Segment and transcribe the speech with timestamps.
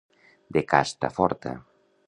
[0.57, 1.51] De casta forta.